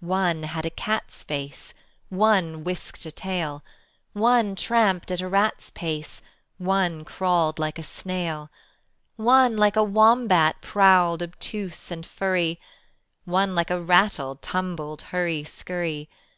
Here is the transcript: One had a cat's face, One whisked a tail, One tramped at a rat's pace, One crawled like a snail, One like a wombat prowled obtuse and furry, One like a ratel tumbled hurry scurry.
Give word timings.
One 0.00 0.44
had 0.44 0.64
a 0.64 0.70
cat's 0.70 1.22
face, 1.22 1.74
One 2.08 2.64
whisked 2.64 3.04
a 3.04 3.12
tail, 3.12 3.62
One 4.14 4.54
tramped 4.56 5.10
at 5.10 5.20
a 5.20 5.28
rat's 5.28 5.68
pace, 5.68 6.22
One 6.56 7.04
crawled 7.04 7.58
like 7.58 7.78
a 7.78 7.82
snail, 7.82 8.48
One 9.16 9.58
like 9.58 9.76
a 9.76 9.84
wombat 9.84 10.62
prowled 10.62 11.22
obtuse 11.22 11.90
and 11.90 12.06
furry, 12.06 12.58
One 13.26 13.54
like 13.54 13.70
a 13.70 13.78
ratel 13.78 14.36
tumbled 14.40 15.02
hurry 15.12 15.44
scurry. 15.44 16.08